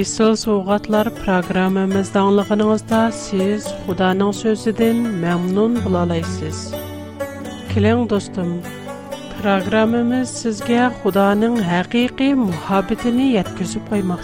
Ýeşil 0.00 0.32
sowgatlar 0.46 1.06
programamyzdaňlygynyňyzda 1.20 3.00
siz 3.20 3.62
Hudaňyň 3.86 4.32
sözi 4.40 4.70
bilen 4.80 4.98
mömnun 5.22 5.72
bolalaýsyz. 5.84 6.58
Keling 7.74 8.00
dostum, 8.14 8.50
programamyz 9.38 10.28
size 10.42 10.80
Hudaňyň 11.04 11.54
haqygy 11.70 12.28
muhabbetini 12.46 13.26
ýetgizip 13.38 13.84
goýmak 13.94 14.22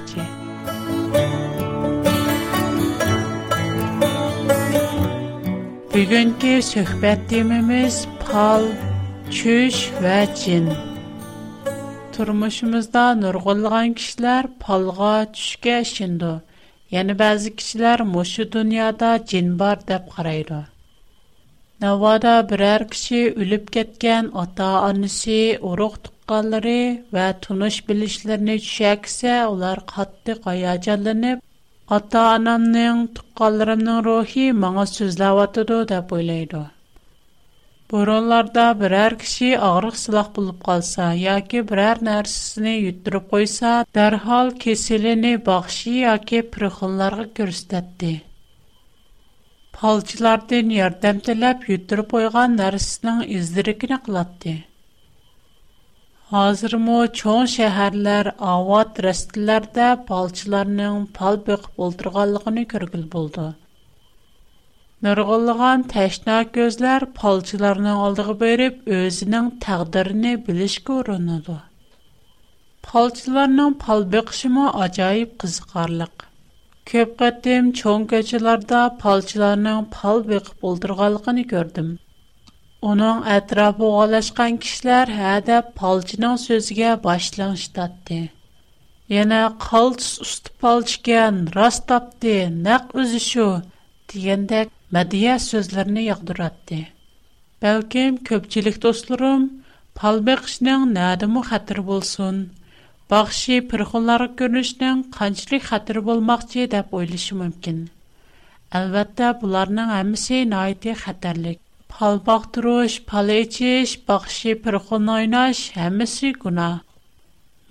Бүгүнкү 5.94 6.52
söhbət 6.66 7.32
пал, 8.20 8.64
pal, 8.64 8.64
ва 10.04 10.14
чин. 10.40 10.64
cin. 12.12 12.72
нургулган 13.20 13.92
кишилер 14.00 14.48
палга 14.64 15.12
түшкө 15.36 15.76
çüşkə 15.90 16.32
Яны 16.96 17.14
баазы 17.20 17.50
кишилер 17.60 18.02
мушу 18.14 18.42
дүйнөдө 18.42 18.98
dünyada 18.98 19.56
бар 19.62 19.78
bar 19.92 20.02
карайды. 20.16 20.58
Навада 21.80 22.42
Navada 22.42 22.48
birər 22.50 22.88
kişi 22.90 23.22
ölüb 23.44 23.70
getgan 23.78 24.32
ota-anası, 24.42 25.40
uruq 25.72 25.94
tuqqanlari 26.06 26.80
va 27.14 27.28
tunish 27.46 27.80
bilishlarni 27.88 28.56
tushaksa 28.58 29.34
ular 29.54 29.78
qattiq 29.94 30.42
hayajonlanib 30.50 31.38
ата 31.92 32.20
анамның 32.34 33.00
туқалларымның 33.16 33.96
рухи 34.04 34.44
маңа 34.60 34.84
сөзләватыды 34.90 35.76
деп 35.90 36.12
ойлайды. 36.18 36.62
Боронларда 37.92 38.68
берәр 38.82 39.16
кеше 39.24 39.50
ағырық 39.66 39.98
сылақ 40.02 40.30
болып 40.38 40.62
қалса, 40.68 41.10
яки 41.22 41.60
берәр 41.72 42.00
нәрсісіне 42.08 42.72
үттіріп 42.92 43.28
қойса, 43.34 43.74
дәрхал 43.98 44.50
кеселіне 44.64 45.34
бақши 45.50 45.96
яки 46.00 46.40
пірхынларғы 46.56 47.28
көрістетті. 47.40 48.14
Палчылардың 49.76 50.72
ярдәм 50.78 51.20
тіләп 51.28 51.68
үттіріп 51.76 52.16
ойған 52.22 52.56
нәрсісінің 52.62 53.22
үздірікіне 53.36 54.00
қылатты. 54.08 54.58
ھازىرمۇ 56.32 56.98
چوڭ 57.18 57.48
شەھەرلەر 57.52 58.28
ئاۋات 58.50 58.98
رەستىلەردە 59.06 59.88
پالچىلارنىڭ 60.10 61.00
پال 61.18 61.34
o'ltirganligini 61.56 62.62
ko'rgil 62.70 63.02
bo'ldi. 63.14 63.42
بولىدۇ 63.42 65.04
نۇرغۇنلىغان 65.06 65.82
ko'zlar 65.94 66.46
كۆزلەر 66.54 67.04
oldiga 67.30 67.92
ئالدىغا 68.04 68.64
o'zining 69.00 69.50
taqdirini 69.66 70.32
bilish 70.46 70.76
ko'rinadi. 70.88 71.56
ئۇرۇنىدۇ 71.56 71.56
پالچىلارنىڭ 72.88 73.74
پال 73.84 74.06
بېقىشىمۇ 74.16 74.66
ئاجايىپ 74.70 75.34
قىزىقارلىق 75.44 76.24
ko'p 76.92 77.12
qatdim 77.24 77.68
cho'n 77.82 78.08
كوچىلاردا 78.14 78.80
پالچىلارنىڭ 79.04 79.86
pal 79.98 80.24
بېقىپ 80.32 80.66
ئولتۇرغانلىقىنى 80.70 81.50
كۆردۈم 81.54 81.92
Оның 82.92 83.20
әтрапы 83.32 83.86
олашқан 84.02 84.56
кишләр 84.62 85.08
әдә 85.32 85.58
палчының 85.78 86.34
сөзгә 86.42 86.88
башланштатты. 87.04 88.16
Яна 89.12 89.38
қалс 89.66 90.08
үсті 90.24 90.52
палчыген, 90.64 91.38
раст 91.58 91.86
тапты, 91.92 92.34
нәқ 92.66 92.92
үзі 93.02 93.22
шу, 93.28 93.46
дегенде 94.12 94.60
мәдия 94.96 95.38
сөзләрне 95.46 96.04
яғдыратты. 96.10 96.82
Бәлкім 97.64 98.20
көпчілік 98.30 98.76
достларым, 98.84 99.48
пал 100.02 100.20
бәқшінің 100.28 100.84
нәдімі 100.98 101.46
қатыр 101.48 101.80
болсын. 101.88 102.42
Бақши 103.14 103.62
пірхонлары 103.72 104.28
көрінішінің 104.42 105.02
қанчілік 105.16 105.68
қатыр 105.72 106.02
болмақчы 106.10 106.68
деп 106.76 106.92
ойлышы 107.00 107.38
мүмкін. 107.40 107.86
Әлбәттә, 108.82 109.36
бұларның 109.44 110.00
әмісі 110.02 110.44
қатарлық. 111.06 111.63
pal 111.98 112.18
baktırış, 112.26 113.02
pal 113.04 113.28
içiş, 113.28 114.08
bakşı 114.08 114.62
pırkın 114.64 115.06
oynaş, 115.16 115.76
hemisi 115.76 116.32
günah. 116.42 116.78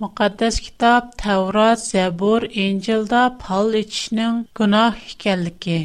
Müqəddəs 0.02 0.58
kitab 0.66 1.04
Təvrat, 1.24 1.80
Zəbur, 1.92 2.44
İncildə 2.64 3.24
pal 3.44 3.74
içişinin 3.80 4.40
günah 4.60 4.96
ikənligi. 5.14 5.80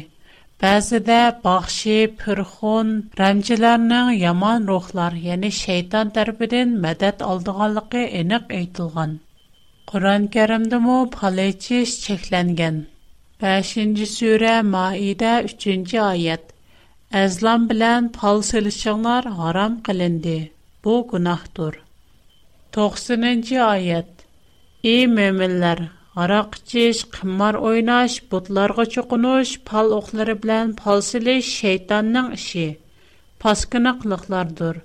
Bəzidə 0.63 1.19
baxşı, 1.43 1.97
pürxun, 2.21 2.89
rəmcilərinin 3.21 4.11
yaman 4.23 4.67
ruhlar, 4.71 5.15
yəni 5.27 5.51
şeytan 5.59 6.11
tərəfindən 6.17 6.69
mədəd 6.87 7.23
aldığanlığı 7.29 8.05
eniq 8.23 8.45
aytılğan. 8.59 9.13
Quran-Kərimdə 9.91 10.79
mə 10.87 10.97
pal 11.17 11.37
içiş 11.47 11.97
çəkləngan. 12.07 12.79
5-ci 13.45 14.05
surə 14.15 14.55
Maidə 14.73 15.33
3-cü 15.51 15.99
ayət. 16.11 16.47
Әзлам 17.17 17.63
белән 17.69 18.07
пал 18.13 18.43
селишеңнар 18.43 19.25
харам 19.37 19.79
bu 19.85 20.47
Бу 20.83 21.03
гунахтур. 21.09 21.79
90-нчы 22.71 23.55
аят. 23.57 24.25
И 24.83 25.07
мөминнәр, 25.07 25.89
арак 26.15 26.59
чиш, 26.67 27.05
кыммар 27.05 27.55
ойнаш, 27.57 28.21
бутларга 28.29 28.85
чукунуш, 28.85 29.59
пал 29.65 29.91
оклары 29.93 30.35
белән 30.35 30.75
пал 30.75 31.01
селиш 31.01 31.45
шайтанның 31.45 32.35
ише. 32.37 32.77
Паскынаклыклардыр. 33.41 34.81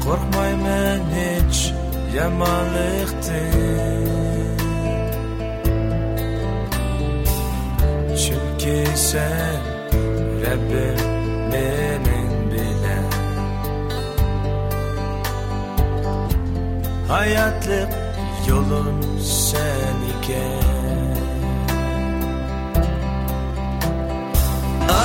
qo'rqmayman 0.03 1.02
hech 1.16 1.59
yomonlikdan 2.16 4.06
chunki 8.22 8.78
sen 9.09 9.62
rabbim 10.44 11.00
benim 11.52 12.32
bilan 12.52 13.09
hayotliq 17.12 17.92
yo'lim 18.47 18.97
sen 19.46 19.96
ekan 20.14 21.15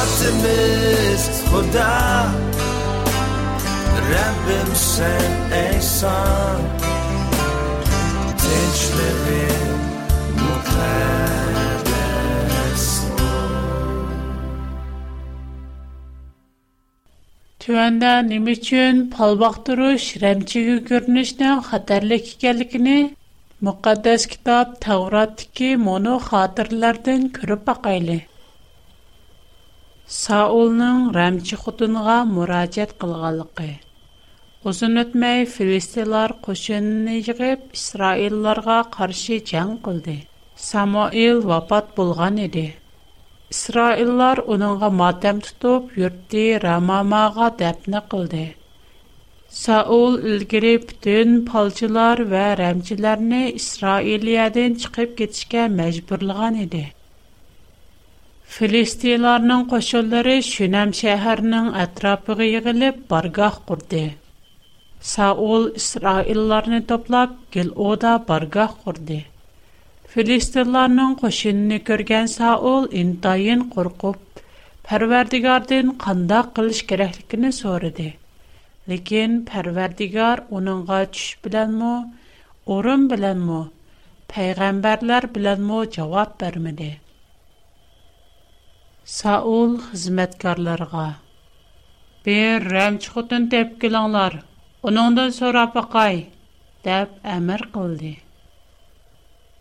Rahatımız 0.01 1.45
Huda 1.53 2.27
Rabbim 4.13 4.73
sen 4.75 5.33
eysan 5.65 6.61
Gençlerin 8.29 9.83
mukaddes 10.33 12.87
Tüvəndən 17.65 18.29
nimiçün 18.31 19.05
pal 19.17 19.33
baxdırış, 19.45 20.09
rəmçigi 20.25 20.77
görünüşdən 20.93 21.57
xətərlik 21.69 22.25
ikənligini 22.35 22.99
Müqəddəs 23.69 24.23
kitab 24.35 24.67
Tavratdakı 24.89 25.71
mono 25.89 26.17
xatirələrdən 26.31 27.21
görüb 27.41 27.63
baxaylı. 27.73 28.19
Саулның 30.15 31.03
рәмчи 31.15 31.57
хутынга 31.65 32.15
мурачат 32.31 32.95
кылганлыгы. 33.03 33.67
Узын 34.71 34.99
өтмәй 35.03 35.45
филистилар 35.53 36.35
кошенне 36.47 37.15
җигеп 37.29 37.69
Исраилларга 37.81 38.79
каршы 38.99 39.39
җан 39.53 39.71
кылды. 39.87 40.17
Самуил 40.67 41.45
вапат 41.53 41.95
булган 42.01 42.43
иде. 42.49 42.65
Исраиллар 43.55 44.43
уныңга 44.57 44.91
матәм 45.05 45.45
тутып 45.47 45.95
йөртте 46.03 46.45
Рамамага 46.67 47.53
дәпне 47.65 48.03
кылды. 48.15 48.43
Саул 49.63 50.19
илгире 50.33 50.75
бүтән 50.91 51.39
палчылар 51.53 52.27
ва 52.35 52.43
рәмчиләрне 52.65 53.45
Исраилиядән 53.63 54.81
чыгып 54.85 55.19
кетишкә 55.23 55.69
мәҗбүрлыгын 55.81 56.65
иде. 56.67 56.89
Филистиларның 58.51 59.61
кошыллары 59.73 60.33
Шүнәм 60.45 60.93
шәһәренең 61.01 61.67
атрафыга 61.83 62.47
йыгылып, 62.53 62.97
баргах 63.13 63.59
курды. 63.69 64.01
Саул 65.11 65.67
Исраилларны 65.81 66.81
топлап, 66.93 67.37
гел 67.57 67.69
ода 67.89 68.15
баргах 68.31 68.73
курды. 68.87 69.19
Филистиларның 70.15 71.15
кошынны 71.23 71.79
көргән 71.91 72.27
Саул 72.35 72.89
интайын 73.03 73.63
куркып, 73.77 74.43
Пәрвәрдигардан 74.91 75.93
кандай 76.07 76.43
кылыш 76.59 76.81
кирәклекен 76.91 77.53
сорады. 77.61 78.09
Ләкин 78.95 79.37
Пәрвәрдигар 79.53 80.43
уныңга 80.61 80.99
төш 81.15 81.29
беләнме, 81.47 81.93
урын 82.79 83.07
беләнме, 83.15 83.61
пәйгамбәрләр 84.35 85.31
беләнме 85.39 85.85
җавап 85.99 86.35
Саул 89.11 89.73
хизмәткәрләргә. 89.85 91.05
Бер 92.27 92.67
рәмч 92.73 93.07
хутын 93.15 93.47
тәп 93.55 93.71
киләңләр. 93.85 94.35
Уныңдан 94.91 95.33
сора 95.39 95.65
пакай, 95.77 96.21
тәп 96.85 97.17
әмер 97.37 97.65
кылды. 97.77 98.11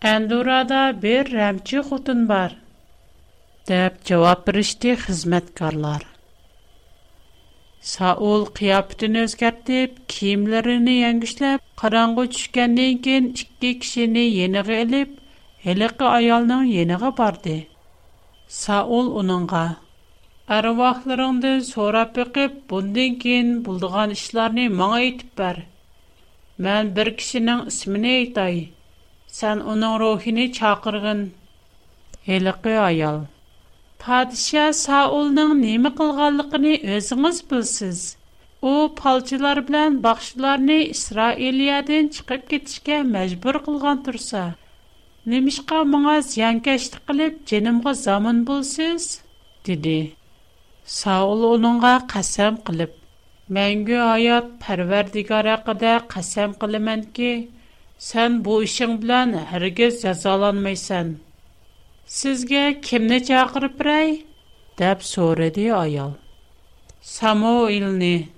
Эндурада 0.09 0.81
бер 1.05 1.31
рәмч 1.39 1.73
хутын 1.87 2.21
бар. 2.33 2.53
Тәп 3.71 3.95
җавап 4.11 4.45
биришти 4.51 4.93
хизмәткәрләр. 5.07 6.05
Саул 7.93 8.45
кыяптын 8.61 9.21
өзгәртеп, 9.23 9.97
киемләрен 10.13 10.87
яңгышлап, 10.93 11.65
караңгы 11.83 12.27
төшкәндән 12.35 13.01
кин 13.09 13.33
икки 13.41 13.73
кешене 13.81 14.27
яныга 14.29 14.79
алып, 14.85 15.19
әлеге 15.75 16.11
аялның 16.13 16.69
яныга 16.77 17.13
барды. 17.23 17.57
Саул 18.57 19.09
уныңға, 19.21 19.59
«Әруақларыңды 20.55 21.49
сорап 21.67 22.13
бүкіп, 22.15 22.53
бұндың 22.71 23.17
кейін 23.23 23.49
бұлдыған 23.67 24.15
маңа 24.79 25.01
етіп 25.03 25.35
бәр. 25.41 25.59
Мән 26.67 26.89
бір 26.95 27.11
кішінің 27.19 27.61
ісміне 27.73 28.13
айтай. 28.21 28.55
Сән 29.35 29.61
оның 29.73 29.93
рухіні 30.03 30.45
чақырғын. 30.59 31.21
Еліқі 32.39 32.73
аял. 32.87 33.19
Падиша 34.05 34.65
Саулның 34.81 35.53
немі 35.61 35.93
қылғалықыны 36.01 36.73
өзіңіз 36.97 37.43
білсіз. 37.53 38.01
О, 38.71 38.87
палчылар 39.01 39.61
білән 39.69 40.01
бақшыларыны 40.07 40.79
Исраилияден 40.97 42.09
чықып 42.17 42.49
кетішке 42.55 43.03
мәжбір 43.13 43.61
қылған 43.69 44.01
тұрса. 44.09 44.49
Немишқа 45.29 45.79
муңа 45.87 46.13
зянгэшті 46.25 46.99
қилип, 47.09 47.33
Дженимға 47.49 47.91
замын 47.97 48.37
бұлсіз? 48.47 49.03
Диди. 49.67 50.15
Саул 50.93 51.43
унуңа 51.51 51.91
қасам 52.13 52.55
қилип. 52.69 52.95
Менгі 53.57 53.99
аят 54.07 54.47
парвердигара 54.63 55.53
қыда 55.67 55.91
қасам 56.13 56.55
қилименд 56.63 57.11
ки, 57.19 57.29
Сен 58.07 58.39
бу 58.47 58.57
үшын 58.63 58.97
билан 59.03 59.35
Харгез 59.51 59.99
зазаланмайсан. 60.05 61.11
Сізге 62.15 62.63
кемне 62.89 63.19
чагыр 63.29 63.67
бірай? 63.77 64.11
Даб 64.81 65.03
суриди 65.11 65.67
аял. 65.81 66.13
Самуилни. 67.11 68.31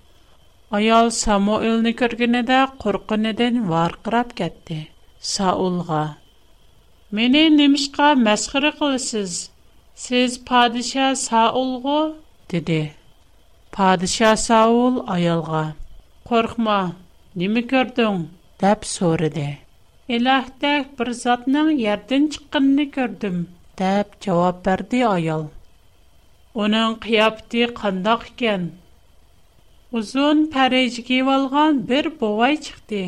Аял 0.72 1.10
Самуилни 1.24 1.94
күргінеда 2.04 2.66
Қүргінеден 2.84 3.64
вар 3.72 3.96
қырап 4.04 4.36
кәтти. 4.42 4.88
Саулға. 5.32 6.04
«Мені 7.18 7.42
Немишка 7.60 8.06
мәсхыры 8.26 8.70
қылысыз, 8.80 9.32
сез 10.04 10.36
падиша 10.50 11.08
Саулғу?» 11.22 11.96
диди. 12.54 12.78
Падиша 13.78 14.30
Саул 14.44 15.02
аялға 15.16 15.64
Қорқма, 16.30 16.78
немі 17.42 17.64
көрдің?» 17.74 18.22
деп 18.64 18.88
сориди. 18.92 19.44
«Илахтах 20.20 20.86
бір 21.02 21.12
затның 21.24 21.74
ярден 21.84 22.30
чықынни 22.38 22.86
көрдім?» 22.96 23.42
деп 23.84 24.16
жауап 24.28 24.62
барди 24.70 25.02
аял. 25.10 25.44
Оның 26.68 26.96
қияпти 27.08 27.68
қандах 27.82 28.24
кен. 28.44 28.70
Узун 30.00 30.48
пәрэйчгей 30.56 31.28
валған 31.34 31.84
бір 31.92 32.14
бовай 32.24 32.56
чықти. 32.70 33.04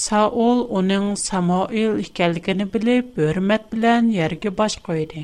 Саул 0.00 0.58
оның 0.78 1.04
Самоил 1.18 1.94
икәлгені 2.02 2.64
біліп, 2.72 3.06
бөрмәт 3.18 3.68
білән 3.74 4.10
ерге 4.16 4.50
баш 4.58 4.74
қойды. 4.88 5.22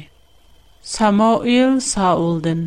Самоил 0.93 1.75
Саулдын. 1.89 2.63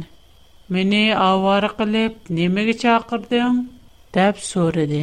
Мені 0.75 0.99
авары 1.21 1.71
қылып, 1.79 2.19
немегі 2.39 2.75
чақырдың? 2.83 3.57
Дәп 4.17 4.43
сөриді. 4.49 4.99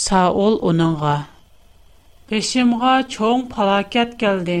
Саул 0.00 0.58
оныңға. 0.72 1.14
Бешімға 2.32 2.94
чоң 3.16 3.44
палакет 3.54 4.16
келді. 4.24 4.58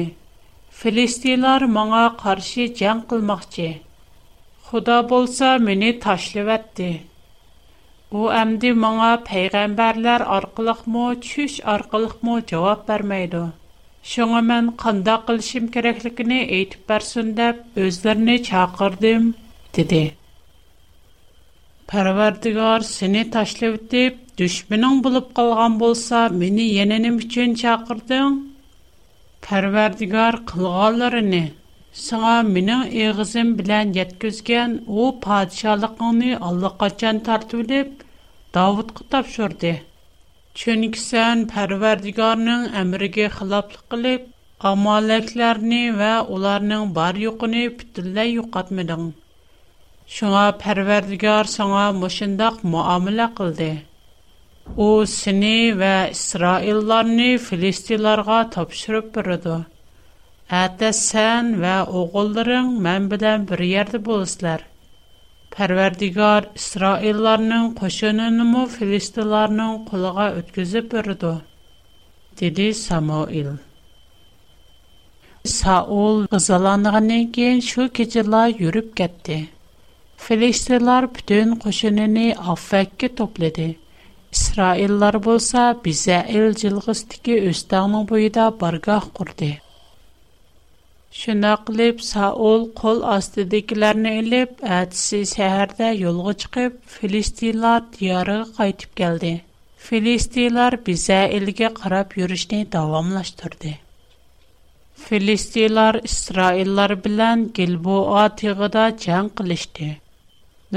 Филистилар 0.82 1.66
маңа 1.78 2.04
қаршы 2.22 2.68
жән 2.82 3.02
қылмақчы. 3.14 3.68
Худа 4.70 5.00
болса, 5.14 5.56
мені 5.68 5.96
ташлы 6.06 6.46
Бу 8.14 8.26
әмди 8.38 8.68
моңа 8.80 9.06
пәйгамбәрләр 9.28 10.22
аркылыкмы, 10.36 11.06
чүш 11.28 11.54
аркылыкмы 11.72 12.34
җавап 12.50 12.84
бермәйди. 12.90 13.40
Шуңа 14.10 14.40
мен 14.50 14.68
кандай 14.82 15.16
кылышым 15.30 15.66
кирәклеген 15.76 16.30
әйтеп 16.36 16.84
берсен 16.92 17.32
дип 17.40 17.80
үзләренә 17.86 18.36
чакырдым, 18.50 19.26
диде. 19.78 20.02
Парвардигар 21.94 22.86
сине 22.92 23.24
ташлап 23.38 23.90
дип, 23.96 24.22
düşmənin 24.42 25.02
булып 25.08 25.34
калган 25.40 25.80
булса, 25.82 26.22
мине 26.44 26.68
яненем 26.68 27.18
өчен 27.26 27.58
чакырдың. 27.66 28.38
Парвардигар 29.50 30.38
кылганларын 30.52 31.34
Сыңа 31.94 32.40
минең 32.44 32.80
егызым 32.98 33.50
белән 33.58 33.92
яткызган 33.96 34.72
у 34.84 35.02
падишалыгыңны 35.26 36.32
Аллаһка 36.46 36.88
чан 37.02 37.20
тартып 37.28 37.70
Давуд 38.54 38.90
қы 38.96 39.02
тапшорди, 39.12 39.70
чон 40.58 40.84
кисан 40.94 41.40
пәрвердігарның 41.52 42.66
әмріге 42.82 43.24
хылаплы 43.36 43.80
қилип, 43.92 44.26
амалайкларни 44.70 45.80
ва 45.98 46.10
уларның 46.36 46.84
бар 46.98 47.16
югыни 47.22 47.62
піттілі 47.80 48.26
юг 48.28 48.58
адмидың. 48.60 49.08
Шуна 50.16 50.44
пәрвердігар 50.60 51.50
шуна 51.54 51.82
машиндах 52.04 52.60
муаміла 52.76 53.26
қылди. 53.40 53.72
У 54.84 54.86
сини 55.16 55.72
ва 55.82 55.92
исраиларни 56.14 57.32
филистиларға 57.48 58.36
тапшырып 58.58 59.08
бүріду. 59.18 59.58
Атта 60.62 60.92
сан 61.00 61.56
ва 61.66 61.76
оғылдырын 61.90 62.70
мэн 62.86 63.10
бидан 63.16 63.48
бір 63.50 63.66
Pərverdigar 65.58 66.46
İsraillərinin 66.58 67.66
qoşununu 67.80 68.62
Filistinlərinin 68.72 69.76
qulağa 69.90 70.24
ötküzüb 70.38 70.88
bürüdü. 70.94 71.30
Dedi 72.40 72.64
Samuel. 72.78 73.52
Saul 75.52 76.24
qızalanğandan 76.32 77.30
keyin 77.38 77.62
şu 77.70 77.86
keçilər 78.00 78.58
yürüb 78.64 78.90
getdi. 79.02 79.38
Filistinlər 80.26 81.06
bütün 81.18 81.54
qoşununu 81.66 82.26
Affəkkə 82.56 83.12
topladı. 83.22 83.68
İsraillər 84.34 85.24
bolsa 85.28 85.68
bizə 85.86 86.18
El 86.40 86.50
cilğisdiki 86.64 87.40
Östağın 87.52 88.00
boyunda 88.10 88.50
bargah 88.64 89.06
qurdu. 89.20 89.54
Şuna 91.14 91.50
qılıb 91.66 92.00
Saul 92.04 92.64
qol 92.78 93.02
astidakilərini 93.16 94.14
elib, 94.22 94.54
ətisi 94.76 95.20
səhərdə 95.32 95.90
yolğa 96.00 96.32
çıxıb 96.44 96.80
Filistinlər 96.94 97.84
diyarına 97.98 98.48
qayıtıb 98.56 98.96
gəldi. 99.02 99.30
Filistinlər 99.90 100.76
bizə 100.88 101.20
ilgə 101.36 101.70
qarab 101.78 102.16
yürüşni 102.22 102.60
davamlaşdırdı. 102.74 103.74
Filistinlər 105.04 106.00
İsraillər 106.10 106.96
bilan 107.06 107.46
Gilboa 107.60 108.24
tığıda 108.42 108.84
cəng 109.06 109.30
qilishdi. 109.42 109.90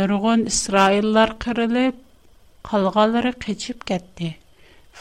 Nurgun 0.02 0.46
İsraillər 0.56 1.34
qırılıb, 1.48 2.00
qalğaları 2.70 3.34
keçib 3.48 3.88
getdi. 3.94 4.36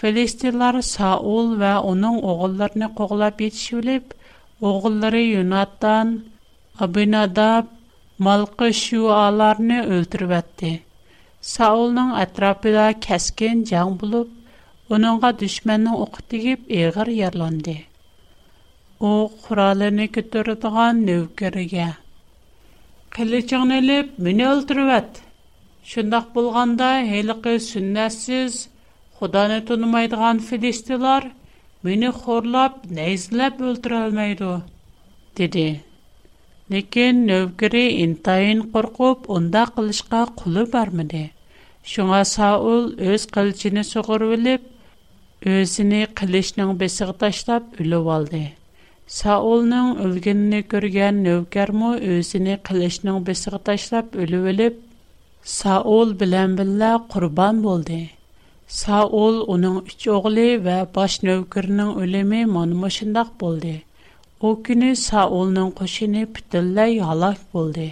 Filistinlər 0.00 0.80
Saul 0.96 1.54
və 1.64 1.76
onun 1.94 2.22
oğullarını 2.30 2.94
qoğlab 3.02 3.48
yetişilib, 3.48 4.14
oğulları 4.60 5.20
Yunatan, 5.20 6.24
Abinadab, 6.78 7.64
Malqı 8.18 8.74
şu 8.74 9.12
alarını 9.12 9.84
öldürüb 9.86 10.30
Саулның 11.42 12.10
Saulun 12.14 12.14
кәскен 12.14 13.00
kəskin 13.06 13.64
can 13.70 13.98
bulub, 14.00 14.28
onunğa 14.90 15.30
düşmənin 15.42 15.92
oxu 15.94 16.22
digib 16.30 16.70
eğir 16.78 17.06
yerlandı. 17.18 17.74
O, 19.00 19.30
quralını 19.42 20.06
kütürüdüğən 20.08 20.96
növkərəgə. 21.08 21.86
Qılıçıqını 23.16 23.76
ilib, 23.82 24.08
mini 24.18 24.48
öldürüb 24.48 24.88
et. 24.88 25.22
Şundaq 25.84 26.24
bulğanda 26.34 26.94
Мені 31.84 32.08
хорлап, 32.10 32.78
нәйзіләп 32.88 33.58
өлтір 33.70 33.94
алмайды, 33.98 34.46
деді. 35.36 35.64
Некен 36.72 37.18
нөвгірі 37.28 37.82
интайын 38.04 38.62
қорқып, 38.72 39.26
онда 39.28 39.66
қылышқа 39.76 40.22
құлы 40.40 40.64
бармыды. 40.72 41.20
Шуңа 41.92 42.22
Саул 42.30 42.88
өз 43.10 43.28
қылчыны 43.36 43.84
соғыр 43.90 44.24
өліп, 44.38 44.64
өзіні 45.56 46.00
қылышның 46.22 46.72
бесіғы 46.80 47.18
таштап 47.26 47.68
үлі 47.84 48.00
валды. 48.08 48.42
Саулның 49.20 49.92
өлгеніні 50.08 50.64
көрген 50.72 51.20
нөвгерму 51.28 51.92
өзіні 52.16 52.56
қылышның 52.70 53.20
бесіғы 53.28 53.60
таштап 53.68 54.16
үлі 54.24 54.42
өліп, 54.54 54.80
Саул 55.58 56.16
білен 56.24 56.56
білі 56.58 56.94
құрбан 57.12 57.62
болды. 57.68 58.06
Саул 58.74 59.36
уның 59.54 59.74
üç 59.92 60.04
оғли 60.12 60.44
ва 60.62 60.76
баш 60.94 61.16
нөвкірнің 61.26 61.90
өлеми 62.04 62.38
манумашындах 62.52 63.28
болди. 63.42 63.74
У 64.46 64.48
кіни 64.68 64.88
Саулның 65.02 65.68
көшіни 65.80 66.22
піттілі 66.38 66.72
ла 66.80 66.86
йалах 66.94 67.36
болди. 67.54 67.86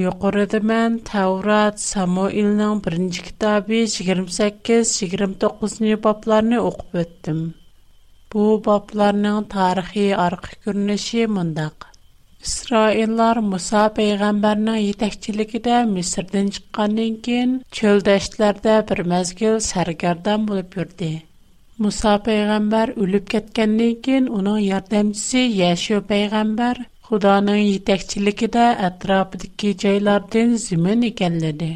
Йоқуридымен 0.00 0.90
Таврат 1.10 1.76
Самуилның 1.86 2.74
бірінч 2.88 3.18
китаби 3.28 3.80
28-29-ni 3.92 6.00
bablarini 6.08 6.62
okupettim. 6.70 7.44
Bu 8.32 8.44
bablarinin 8.70 9.40
tarixi 9.56 10.06
arqi 10.26 10.52
kurnishi 10.64 11.22
mandaq. 11.38 11.76
İsraillar 12.44 13.36
Musa 13.50 13.82
peyğəmbərinin 13.98 14.74
yetəkçilikdə 14.82 15.76
Misirdən 15.92 16.50
çıxandan 16.56 17.14
kən 17.28 17.54
çöldəşlərdə 17.78 18.74
bir 18.90 19.00
məzgil 19.12 19.54
sərgərdan 19.68 20.44
olub 20.54 20.76
yurdi. 20.78 21.08
Musa 21.86 22.12
peyğəmbər 22.28 22.92
ölüb 23.06 23.26
getgəndən 23.36 23.96
kən 24.08 24.28
onun 24.40 24.60
yardımçısı 24.66 25.46
Yaşu 25.62 26.02
peyğəmbər 26.12 26.82
Xudanın 27.08 27.62
yetəkçilikdə 27.64 28.66
ətrafındakı 28.92 29.72
yerlərdən 29.84 30.54
zimin 30.66 31.08
ekanladı. 31.12 31.72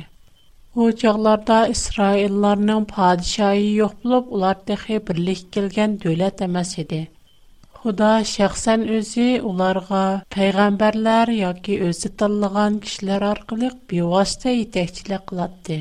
O 0.84 0.92
çağlarda 1.04 1.62
İsraillərinin 1.76 2.84
padişahı 2.96 3.66
yox 3.82 3.96
olub, 4.04 4.30
ular 4.40 4.58
təxi 4.72 5.02
birlik 5.10 5.46
gələn 5.58 5.96
dövlət 6.06 6.44
emas 6.50 6.78
idi. 6.84 7.06
Худа 7.82 8.06
шәхсен 8.28 8.80
үзе 8.94 9.24
уларга 9.48 9.98
пайгамбәрләр 10.34 11.30
яки 11.34 11.74
үзе 11.88 12.08
таллыган 12.22 12.78
кешеләр 12.86 13.26
аркылык 13.26 13.76
биваста 13.92 14.54
итехчилек 14.62 15.26
кылды. 15.30 15.76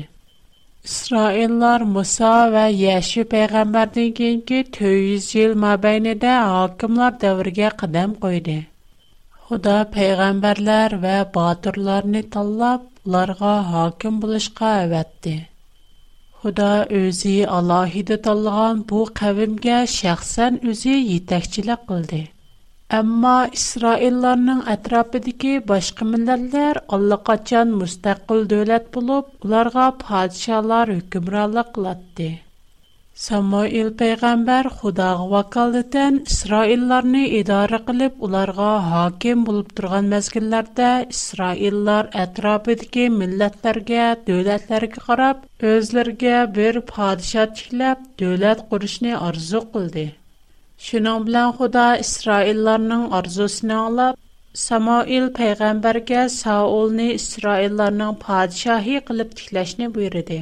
Исраиллар 0.90 1.86
Муса 1.96 2.30
ва 2.54 2.68
Яши 2.82 3.24
пайгамбәрләрдән 3.34 4.14
кийинки 4.20 4.60
200 4.78 5.28
ел 5.40 5.58
мәбайнедә 5.66 6.36
хакимлар 6.54 7.18
дәврге 7.26 7.72
кадам 7.82 8.14
куйды. 8.26 8.56
Худа 9.48 9.76
пайгамбәрләр 9.98 10.96
ва 11.06 11.16
батырларны 11.40 12.22
таллап 12.38 12.86
уларга 13.04 13.54
хаким 13.74 14.22
булышка 14.26 14.76
әвәтте. 14.86 15.36
Худа 16.42 16.74
өзі 16.96 17.30
Аллахиді 17.54 18.16
талған 18.26 18.82
бұ 18.92 18.98
қәвімге 19.20 19.78
шәқсән 19.94 20.58
өзі 20.72 20.92
етәкчілік 21.16 21.82
қылды. 21.90 22.20
Әмма 23.00 23.32
Исраилларның 23.58 24.62
әтрапыдегі 24.76 25.52
башқы 25.74 26.10
мінләлдер 26.14 26.82
Алла 26.98 27.20
қачан 27.30 27.74
мұстәқіл 27.84 28.46
дөләт 28.54 28.88
болып, 28.98 29.36
ұларға 29.48 29.88
падшалар 30.04 30.94
өкімралық 31.00 31.74
қылатты. 31.80 32.34
Самуил 33.26 33.88
пайгамбар 34.00 34.66
Худага 34.76 35.24
вакалдан 35.34 36.14
Исраилларны 36.30 37.22
идара 37.40 37.80
кылып, 37.86 38.14
уларга 38.26 38.70
хаким 38.90 39.40
булып 39.48 39.72
турган 39.78 40.10
мәзгилләрдә 40.12 40.90
Исраиллар 41.14 42.10
атрафыдагы 42.24 43.08
милләтләргә, 43.18 44.04
дәүләтләргә 44.28 45.02
карап, 45.08 45.40
özләргә 45.72 46.36
бер 46.60 46.78
падиша 46.92 47.48
тикләп, 47.58 48.04
дәүләт 48.22 48.62
курышны 48.70 49.16
арзу 49.30 49.64
кылды. 49.74 50.04
Шуның 50.90 51.26
белән 51.30 51.52
Худа 51.58 51.88
Исраилларның 52.06 53.04
арзусын 53.22 53.74
аңлап, 53.80 54.20
Самуил 54.68 55.26
пайгамбарга 55.40 56.28
Саулны 56.38 57.08
Исраилларның 57.18 58.14
падишаһи 58.26 59.02
кылып 59.10 59.34
тикләшне 59.42 59.90
буйрыды. 59.98 60.38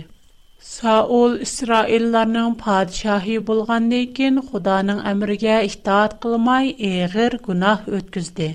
Саул 0.75 1.35
İsraillərinin 1.45 2.55
padişahı 2.63 3.35
bolğandan 3.49 4.07
kən 4.19 4.39
Xudanın 4.47 4.99
əmrinə 5.11 5.59
itaat 5.67 6.17
qılmay 6.25 6.73
əğir 6.89 7.37
günah 7.45 7.85
ötküzdi. 7.99 8.49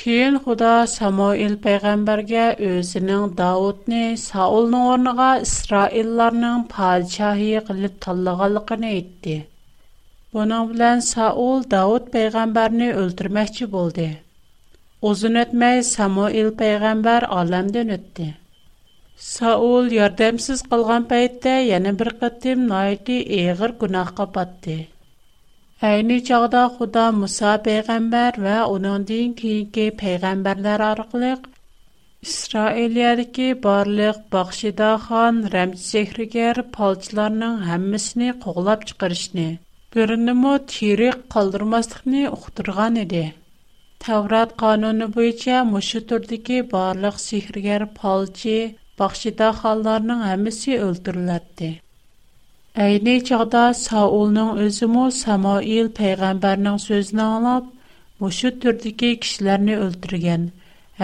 Keyin 0.00 0.38
Xuda 0.46 0.72
Самуил 0.94 1.54
peyğəmbərə 1.66 2.46
özünün 2.70 3.36
Davudni 3.42 4.02
Saulun 4.24 4.74
orniga 4.80 5.28
İsraillərinin 5.46 6.66
padişahı 6.74 7.62
qılıb 7.70 7.94
tanlığanlığını 8.08 8.90
aytdı. 8.96 9.38
Bunun 10.34 10.68
bilan 10.74 11.06
Саул 11.12 11.64
Davud 11.76 12.10
peyğəmbərni 12.18 12.90
öldürməkçi 13.04 13.70
boldi. 13.78 14.10
Uzun 15.12 15.44
ötməy 15.46 15.84
Самуил 15.94 16.52
peyğəmbər 16.64 17.30
aləmdən 17.40 17.96
ötdi. 18.00 18.30
Саул 19.26 19.88
ярдәмсез 19.94 20.60
калган 20.72 21.04
пәйттә 21.12 21.54
яны 21.68 21.92
бер 22.00 22.10
кытым 22.20 22.60
найти 22.72 23.14
эгер 23.38 23.72
гунахка 23.80 24.26
патты. 24.36 24.76
Әйне 25.88 26.18
чагда 26.28 26.60
Худа 26.76 27.06
Муса 27.16 27.56
пәйгамбәр 27.64 28.38
ва 28.44 28.54
аның 28.66 29.08
дин 29.10 29.32
кийинки 29.42 29.88
пәйгамбәрләр 30.02 30.84
аркылык 30.90 31.48
барлық 32.22 33.42
барлык 33.66 34.22
бахшида 34.36 34.92
хан 35.08 35.42
Рәмсехригер 35.54 36.62
палчларның 36.78 37.58
һәммәсен 37.66 38.38
куглап 38.46 38.86
чыгырышны, 38.92 39.48
бернимо 39.94 40.54
тирек 40.74 41.24
калдырмаслыкны 41.34 42.28
ухтырган 42.30 43.02
иде. 43.02 43.34
Таврат 44.06 44.52
кануны 44.62 45.08
буенча 45.08 45.64
мошы 45.64 46.00
турдыки 46.12 46.60
барлык 46.62 47.18
сехригер 47.18 47.86
палчы 47.98 48.77
Бақшида 48.98 49.48
халларның 49.60 50.22
әмісі 50.28 50.74
өлтіріләтті. 50.84 51.66
Әйні 52.86 53.14
чағда 53.28 53.60
Саулның 53.80 54.48
өзімі 54.64 55.04
Самаил 55.18 55.90
пейғамбарның 55.98 56.80
сөзіні 56.84 57.22
алап, 57.26 57.68
мұшы 58.24 58.50
түрдікі 58.64 59.10
кішілеріні 59.24 59.76
өлтірген, 59.84 60.48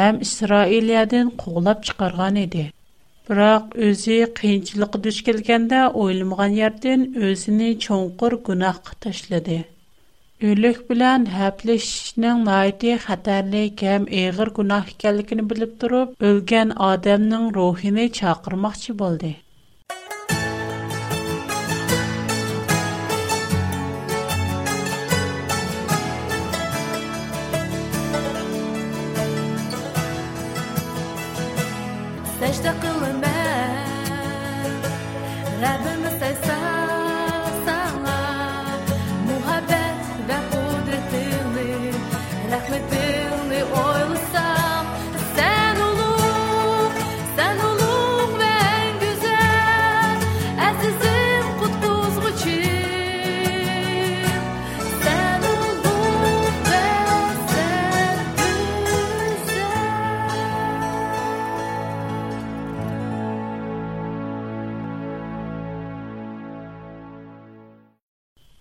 әм 0.07 0.19
Исраилияден 0.27 1.31
қоғлап 1.45 1.85
чықарған 1.91 2.41
еді. 2.43 2.65
Бірақ 3.31 3.77
өзі 3.91 4.19
қиыншылық 4.41 4.99
дүш 5.07 5.23
келгенде 5.31 5.85
ойлымған 6.07 6.59
ерден 6.67 7.07
өзіні 7.31 7.71
чоңқыр 7.89 8.41
күнақ 8.51 8.91
ташлады. 9.07 9.63
o'lik 10.51 10.79
bilan 10.87 11.27
həbləşishning 11.33 12.41
nəhayəti 12.47 12.91
xətərlik 13.05 13.85
həm 13.91 14.09
əğir 14.25 14.51
günah 14.59 14.91
ikənligini 14.97 15.47
bilib 15.55 15.79
durub, 15.85 16.19
ölgən 16.33 16.77
adamın 16.91 17.47
ruhunu 17.61 18.11
çağırmaqçı 18.23 18.99
boldu. 19.05 19.33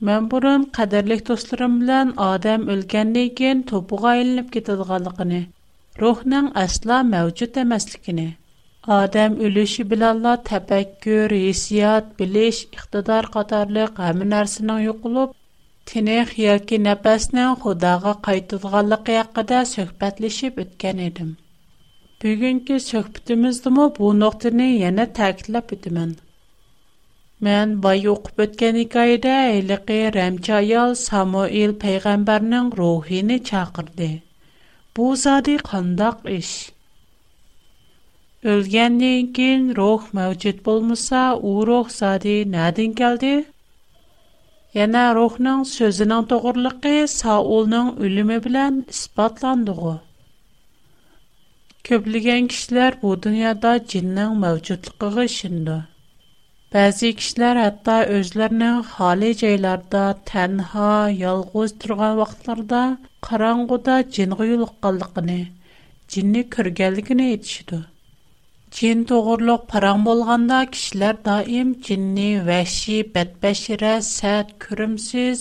Мен 0.08 0.26
бурам 0.32 0.64
қадірлік 0.76 1.20
достларым 1.30 1.76
белән 1.82 2.10
адам 2.24 2.64
өлкәннән 2.74 3.28
кин 3.40 3.60
топогы 3.70 4.08
аеленеп 4.10 4.50
китдыргалыгыны, 4.56 5.38
рухның 6.02 6.50
асла 6.62 6.98
мәҗут 7.12 7.60
эмаслыгыны, 7.62 8.26
адам 8.96 9.38
өлеше 9.50 9.86
белән 9.94 10.20
тәфәккүр, 10.50 11.36
хиссият, 11.46 12.10
билеш, 12.18 12.60
ихтидар 12.80 13.30
катарлык 13.38 14.02
һәм 14.06 14.26
нәрсәсенең 14.34 14.84
юклып, 14.88 15.40
тине 15.94 16.18
хялки 16.34 16.82
нәфәснең 16.90 17.56
Худага 17.64 18.18
кайтылганлыгы 18.28 19.16
якидә 19.22 19.64
сөһбәтлешип 19.72 20.60
үткән 20.66 21.00
идем. 21.08 21.32
Бүгенки 22.26 22.82
сөһбәтебез 22.90 23.64
дә 23.70 23.76
бу 24.02 24.14
ныктыны 24.26 24.70
яна 24.76 25.08
тәкътирләп 25.22 25.76
үтәм. 25.80 26.16
Мен 27.44 27.72
баюк 27.84 28.28
бөткени 28.40 28.84
гайда 28.96 29.32
эйлиги 29.52 29.96
рэмчайал 30.16 30.92
Самуил 31.00 31.72
пейгамбарның 31.82 32.70
рухини 32.80 33.38
чагырди. 33.50 34.08
Бу 34.96 35.08
зади 35.24 35.56
қандақ 35.72 36.22
іш. 36.38 36.52
Үлгеннен 38.54 39.28
кин 39.40 39.66
рух 39.82 40.06
мәучит 40.20 40.62
болмуса, 40.70 41.24
у 41.36 41.54
рух 41.72 41.92
зади 41.98 42.38
нәдін 42.56 42.96
келди? 43.02 43.34
Яна 44.82 45.04
рухның 45.20 45.66
сөзінан 45.74 46.30
тоғырлықи 46.32 46.96
Саулның 47.18 47.92
үлімі 48.08 48.40
білен 48.48 48.80
іспатландыгу. 48.96 49.98
Көбліген 51.92 52.48
киштілер 52.54 53.02
бұ 53.04 53.18
дуняда 53.28 53.76
джинның 53.84 54.38
мәучитлықы 54.46 55.12
ғы 55.20 55.34
шынды. 55.42 55.82
Bəzi 56.74 57.10
kişilər 57.20 57.58
hətta 57.62 57.96
özlərinin 58.20 58.78
xali 58.94 59.28
yerlərdə 59.40 60.04
tənha, 60.30 60.86
yalğız 61.24 61.72
turğan 61.84 62.14
vaxtlarda 62.20 62.80
qaranğuda 63.28 63.96
cinğa 64.16 64.46
yoluqqanlığını, 64.52 65.36
cinni 66.16 66.42
körgənligini 66.56 67.28
etişidu. 67.34 67.80
Cin 68.80 69.04
toğurluq 69.12 69.62
paran 69.76 70.06
bolğanda 70.08 70.64
kişilər 70.74 71.16
daim 71.30 71.76
cinni 71.90 72.28
vəhşi, 72.50 72.98
bədbəşirə, 73.20 73.94
sərt, 74.16 74.56
kürümsüz, 74.66 75.40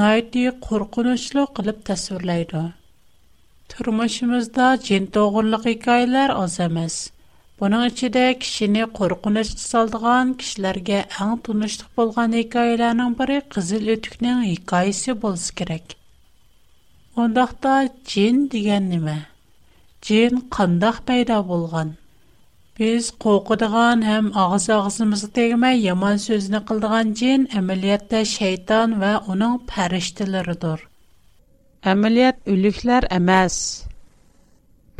naiti 0.00 0.46
qorxunçlu 0.70 1.44
qılıb 1.60 1.84
təsvirləydi. 1.90 2.64
Turmuşumuzda 3.76 4.66
cin 4.88 5.12
toğurluq 5.18 5.68
hekayələr 5.74 6.32
az 6.44 6.56
emas. 6.68 6.96
Бұның 7.62 7.82
ішінде 7.88 8.22
кішіні 8.44 8.80
қорқынышты 8.98 9.62
салдыған 9.64 10.30
кішілерге 10.40 10.96
әң 11.24 11.34
тұныштық 11.48 11.90
болған 12.00 12.32
хикаяларның 12.36 13.12
бірі 13.20 13.36
қызыл 13.56 13.92
өтікнің 13.94 14.40
хикаясы 14.48 15.14
болсы 15.24 15.52
керек. 15.60 15.94
Ондақта 17.26 17.74
джин 18.08 18.40
деген 18.54 18.88
неме? 18.94 19.14
Джин 20.08 20.42
қандақ 20.58 20.98
пайда 21.10 21.38
болған? 21.52 21.94
Біз 22.80 23.12
қоқыдыған 23.26 24.02
әм 24.16 24.32
ағыз-ағызымызды 24.46 25.30
тегімей 25.38 25.78
яман 25.84 26.18
сөзіні 26.26 26.64
қылдыған 26.72 27.14
джин 27.20 27.46
әмілиетті 27.62 28.24
шайтан 28.34 28.98
вә 29.04 29.14
оның 29.36 29.54
пәріштілердір. 29.70 30.84
Әмілиет 31.94 32.42
үліклер 32.56 33.06
әмәс. 33.20 33.54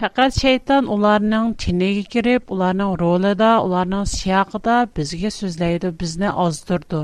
Faqat 0.02 0.38
şeytan 0.42 0.86
onlarning 0.92 1.50
tiniga 1.64 2.02
kirib, 2.12 2.42
ularning 2.54 2.94
rolida, 3.02 3.50
ularning 3.66 4.06
siyaqida 4.16 4.78
bizga 4.96 5.30
so'zlaydi, 5.34 5.88
bizni 6.00 6.30
ozdurdi. 6.44 7.02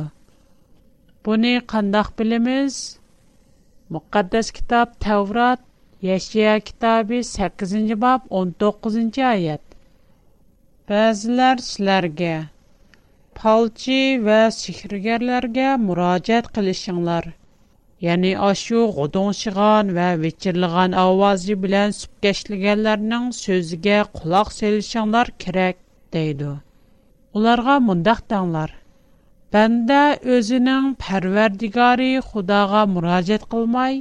Buni 1.28 1.52
qandoq 1.75 2.09
bilamiz? 2.23 2.80
Muqaddas 3.99 4.50
kitob 4.56 4.88
Tavrat, 5.06 5.61
Yashaya 6.09 6.59
kitobi 6.70 7.18
8-bob 7.38 8.23
19-oyat. 8.44 9.64
Ba'zilar 10.90 11.56
sizlarga 11.68 12.35
palchi 13.42 14.00
va 14.30 14.42
sehrgarlarga 14.59 15.68
murojaat 15.88 16.47
qilishinglar. 16.59 17.25
Яни 18.12 18.33
ашу 18.50 18.78
гыдын 18.97 19.88
ва 19.97 20.09
вечерлеган 20.23 20.92
авызы 21.02 21.54
белән 21.65 21.91
сөбкәшлегәннәрнең 21.99 23.26
сөзиге 23.39 23.99
кулак 24.21 24.52
сәлчәңләр 24.58 25.28
кирәк, 25.45 25.76
диде. 26.17 26.52
Уларга 27.41 27.75
мондак 27.89 28.21
таңлар: 28.34 28.71
"Бәндә 29.56 30.00
özенең 30.36 30.84
пәрвәрдигары 31.04 32.08
Худага 32.30 32.82
мураҗәгать 32.95 33.47
кылмай, 33.52 33.95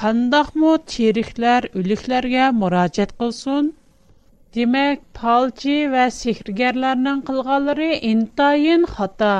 кандак 0.00 0.48
мо 0.64 0.72
терихләр 0.94 1.70
үликларга 1.82 2.46
мураҗәгать 2.62 3.14
кылсын. 3.22 3.66
Димәк, 4.58 4.98
ва 5.94 6.04
сиһригәрләрнең 6.20 7.18
кылганнары 7.30 7.90
интайын 8.14 8.82
хата." 8.96 9.36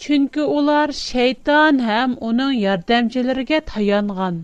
Чөнки 0.00 0.42
улар 0.58 0.92
шейтан 0.98 1.80
һәм 1.86 2.12
уның 2.28 2.52
ярдәмчеләргә 2.60 3.58
таянган. 3.72 4.38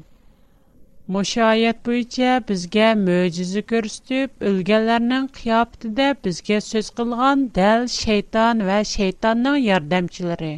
Мөшаһаят 1.17 1.79
буенча 1.89 2.35
безгә 2.51 2.89
мөҗиза 3.05 3.63
күрсәтүп 3.71 4.45
үлгәннәрнең 4.51 5.31
қиябет 5.39 5.87
иде, 5.91 6.09
безгә 6.27 6.59
сөйз 6.67 6.91
кылган 7.01 7.47
дәл 7.61 7.89
шейтан 7.95 8.61
ва 8.69 8.77
шейтанның 8.93 9.57
ярдәмчеләре. 9.69 10.53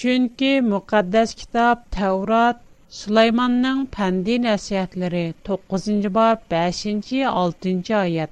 Чөнки 0.00 0.50
мүкъаддас 0.72 1.36
китап 1.42 1.86
Таврат 1.98 2.62
Сулайманның 3.02 3.84
фәнди 3.98 4.40
нәсиһәтләре 4.48 5.22
9нче 5.50 6.10
бап 6.18 6.42
5нче, 6.56 7.22
6нче 7.38 7.94
аят. 8.02 8.30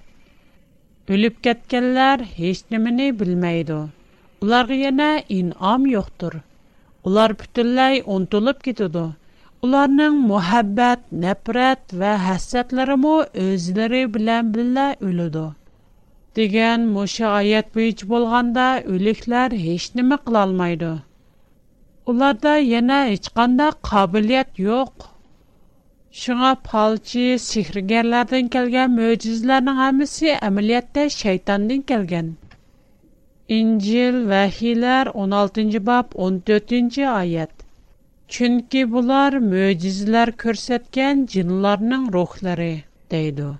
Үлеп-кеткәннәр 1.14 2.27
һеч 2.40 2.64
нимәне 2.75 3.12
ularga 4.42 4.77
yana 4.85 5.09
inom 5.40 5.87
yo'qdir 5.90 6.35
ular 7.11 7.35
butunlay 7.42 8.01
unutilib 8.14 8.62
ketadi 8.68 9.03
ularning 9.66 10.16
muhabbat 10.31 11.05
nafrat 11.25 11.94
va 12.03 12.12
hasratlarimi 12.27 13.12
o'zlari 13.44 14.01
bilan 14.16 14.49
birga 14.57 14.87
o'ladi 15.11 15.44
degan 16.40 16.87
musha 16.99 17.31
oyat 17.35 17.70
bo'yicha 17.79 18.11
bo'lganda 18.14 18.66
o'liklar 18.97 19.49
hech 19.66 19.87
nima 20.01 20.20
qilolmaydi 20.29 20.90
ularda 22.14 22.55
yana 22.73 22.99
hech 23.14 23.35
qanday 23.42 23.75
qobiliyat 23.94 24.64
yo'q 24.68 25.11
Шуңа 26.23 26.49
палчы 26.66 27.23
sehrgarlardan 27.44 28.49
kelgan 28.57 28.92
мөҗизләрнең 28.99 29.77
hammasi 29.85 30.35
amaliyotda 30.49 31.07
shaytondan 31.14 31.81
kelgan 31.88 32.27
İncil 33.48 34.14
Vəhilər 34.28 35.09
16-cı 35.22 35.80
bab 35.87 36.14
14-cü 36.26 37.02
ayət. 37.12 37.50
Çünki 38.35 38.80
bunlar 38.94 39.37
möcüzələr 39.48 40.33
göstərən 40.42 41.26
cinlərin 41.35 42.07
ruhları 42.14 42.68
deydi. 43.12 43.50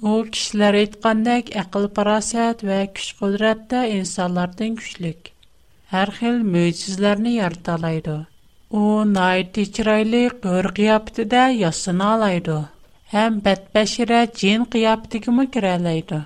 O 0.00 0.14
kişilər 0.32 0.78
etqandak 0.84 1.52
aql 1.64 1.84
parasət 1.98 2.64
və 2.70 2.78
güc 2.96 3.10
qudratda 3.20 3.82
insanlardan 3.98 4.80
güclük. 4.80 5.28
Hər 5.92 6.14
xil 6.16 6.40
möcüzələrni 6.56 7.36
yarata 7.36 7.76
alaydı. 7.76 8.16
O 8.80 8.86
nəhayət 9.14 9.60
çiraylı 9.80 10.24
qör 10.48 10.70
qiyafətində 10.80 11.44
yasına 11.60 12.08
alaydı. 12.16 12.60
Həm 13.12 13.40
bədbəşirə 13.44 14.24
cin 14.40 14.66
qiyafətinə 14.76 15.50
girə 15.56 15.76
alaydı. 15.82 16.24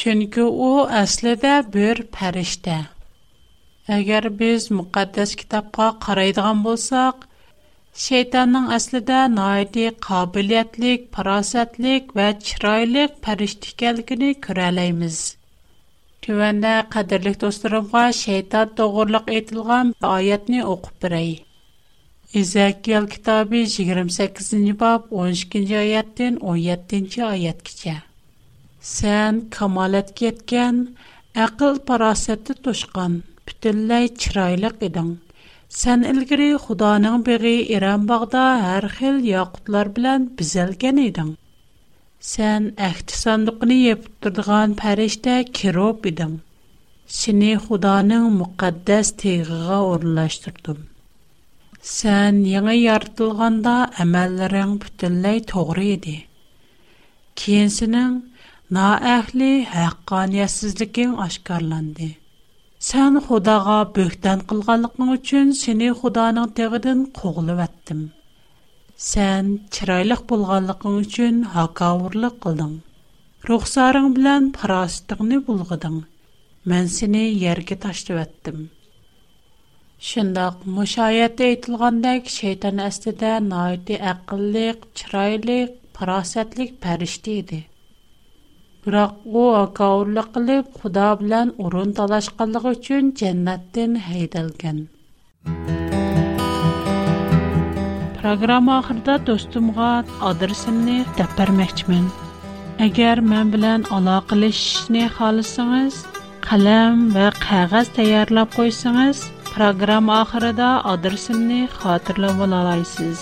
Çünki 0.00 0.42
o 0.66 0.70
əslində 1.00 1.50
bir 1.74 2.00
fərishtə. 2.16 2.76
Əgər 3.96 4.24
biz 4.40 4.64
müqəddəs 4.78 5.34
kitabqa 5.42 5.84
qaraydigan 6.04 6.62
bolsaq, 6.64 7.20
şeytanın 8.04 8.72
əslində 8.76 9.20
nəhayəti 9.34 9.84
qabiliyyətlik, 10.06 11.04
farasətlik 11.18 12.10
və 12.20 12.26
çirayliq 12.48 13.14
fərishtə 13.26 13.70
ikənligini 13.74 14.30
görə 14.48 14.66
biləyimiz. 14.72 15.20
Tövəndə 16.26 16.72
qadirlik 16.96 17.38
dostlarımğa 17.44 18.02
şeytan 18.22 18.72
doğruluq 18.82 19.30
etilgan 19.40 19.92
ayətni 20.10 20.64
oxub 20.74 20.96
birey. 21.06 21.30
İzəkiyel 22.42 23.06
kitabı 23.14 23.62
28-ci 23.76 24.74
bab 24.84 25.06
12-ci 25.26 25.78
ayətdən 25.84 26.42
17-ci 26.56 27.24
ayət 27.28 27.62
keçə. 27.70 27.94
Сән 28.84 29.36
камалет 29.56 30.10
кеткен, 30.16 30.80
ақыл 31.42 31.78
парасетті 31.88 32.52
тошқан, 32.66 33.14
бүтілләй 33.48 34.10
чирайлык 34.24 34.82
едің. 34.84 35.06
Сән 35.76 36.04
үлгірі 36.10 36.48
Худаның 36.64 37.22
беғи 37.28 37.52
Иран 37.76 38.04
бағда 38.10 38.42
әр 38.74 38.86
хил 38.98 39.16
яқытлар 39.28 39.88
білән 39.96 40.26
бізәлген 40.40 41.00
едің. 41.04 41.30
Сән 42.32 42.68
әхті 42.90 43.16
сандықыны 43.22 43.78
епіп 43.94 44.12
тұрдыған 44.26 44.76
пәрешті 44.82 45.38
кероп 45.62 46.04
едің. 46.12 46.34
Сіні 47.20 47.54
Худаның 47.66 48.28
мұқаддәс 48.42 49.14
Сән 51.84 52.36
еңі 52.52 52.76
яртылғанда 52.82 53.72
әмәлірің 54.04 54.70
бүтілләй 54.84 55.42
тоғыр 55.54 55.82
еді. 55.88 56.14
Кенсінің 57.36 58.14
naəhli 58.72 59.48
həqqaniyyətsizlikin 59.70 61.10
aşkarlandı. 61.24 62.06
Sən 62.84 63.18
xudağa 63.26 63.80
böhtən 63.98 64.44
qılğanlıqın 64.52 65.10
üçün 65.16 65.50
seni 65.62 65.90
xudanın 66.00 66.54
təqidin 66.60 67.00
qoğulu 67.18 67.54
vəttim. 67.60 68.00
Sən 69.10 69.44
çıraylıq 69.76 70.22
bulğanlıqın 70.30 70.96
üçün 71.02 71.42
haqavurlıq 71.56 72.38
qıldın. 72.46 72.72
Ruxsarın 73.48 74.08
bilən 74.16 74.48
parastıqını 74.56 75.42
bulğıdın. 75.46 75.96
Mən 76.72 76.86
seni 76.96 77.22
yerge 77.44 77.76
taşdı 77.84 78.12
vəttim. 78.20 78.58
Şündaq, 80.12 80.64
müşayət 80.78 81.40
eytilgandək 81.50 82.28
şeytan 82.38 82.78
astida 82.88 83.32
naiti 83.50 84.00
əqillik, 84.14 84.88
çıraylıq, 85.02 85.70
parasetlik 85.98 86.76
pərişdi 86.84 87.38
biroq 88.84 89.12
u 89.40 89.42
akovurlik 89.64 90.26
qilib 90.34 90.64
xudo 90.80 91.04
bilan 91.20 91.48
o'rin 91.66 91.90
talashqanligi 91.98 92.68
uchun 92.78 93.04
jannatdan 93.20 93.92
haydalgan 94.08 94.78
programma 98.22 98.72
oxirida 98.82 99.14
do'stimga 99.30 99.88
adresimni 100.32 100.98
deb 101.20 101.32
agar 102.88 103.16
men 103.32 103.46
bilan 103.56 103.80
aloqalashishni 104.00 105.04
xohlasangiz 105.16 105.94
qalam 106.50 106.96
va 107.16 107.26
qog'oz 107.46 107.88
tayyorlab 108.00 108.48
qo'ysangiz 108.58 109.18
programma 109.54 110.14
oxirida 110.26 110.70
adresimni 110.96 111.60
xotirlab 111.80 112.38
olasiz 112.48 113.20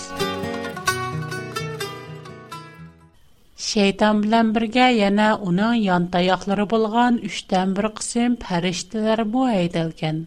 shayton 3.73 4.19
bilan 4.23 4.49
birga 4.55 4.87
yana 5.01 5.27
uning 5.51 5.77
yon 5.83 6.07
tayoqlari 6.15 6.65
bo'lgan 6.73 7.15
uchdan 7.29 7.71
bir 7.77 7.87
qism 8.01 8.33
farishtalarmu 8.41 9.45
haydalgan 9.51 10.19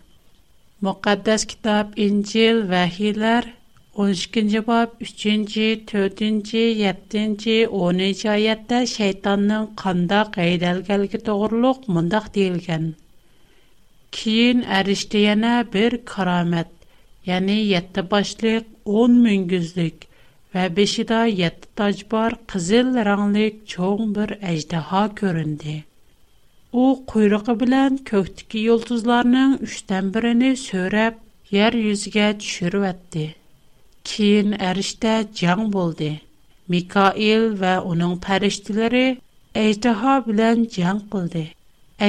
muqaddas 0.88 1.46
kitob 1.52 1.92
injil 2.06 2.62
vahiylar 2.72 3.50
12-ci 4.06 4.62
bab 4.70 4.96
3-cü, 5.10 5.68
4-cü, 5.92 6.64
7-ci, 6.80 7.54
10-cı 7.84 8.32
ayətdə 8.38 8.80
şeytanın 8.96 9.70
qanda 9.84 10.24
qeydəlgəlgi 10.40 11.22
doğruluq 11.30 11.86
mındaq 11.98 12.28
deyilgən. 12.40 12.90
Kiyin 14.18 14.66
ərişdiyənə 14.80 15.54
bir 15.78 16.00
karamət, 16.14 16.74
yani 17.30 17.60
7 17.76 18.08
başlıq 18.16 18.92
10 19.06 19.22
müngüzlük, 19.30 20.10
Бәшйда 20.76 21.16
7 21.30 21.66
таҗ 21.80 21.98
бар, 22.12 22.36
кызыл 22.52 22.92
ранглы, 23.08 23.46
чөң 23.72 24.12
бер 24.18 24.32
әҗдәһа 24.52 25.00
күрөнде. 25.22 25.74
У 26.82 26.84
куйрыгы 27.12 27.56
белән 27.64 27.98
көктәге 28.10 28.62
ялтызларның 28.70 29.58
3-нн 29.72 30.14
беренә 30.18 30.52
сөреп, 30.62 31.18
йәр 31.58 31.76
юзгә 31.80 32.30
төшүреп 32.44 32.86
әйтте. 32.90 33.26
Кин 34.12 34.54
әриштә 34.70 35.16
җан 35.42 35.68
булды. 35.76 36.10
Микаил 36.76 37.46
ва 37.64 37.74
аның 37.90 38.14
фәриштәләре 38.28 39.04
әҗдәһа 39.66 40.14
белән 40.30 40.64
җан 40.78 41.02
булды. 41.16 41.44